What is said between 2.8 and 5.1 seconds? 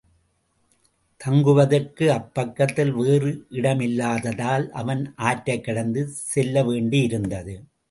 வேறு இடமில்லாததால், அவன்